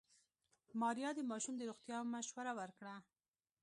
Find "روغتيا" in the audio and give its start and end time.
1.69-1.99